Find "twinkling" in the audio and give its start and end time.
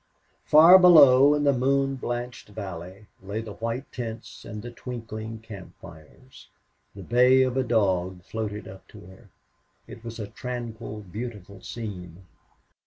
4.71-5.41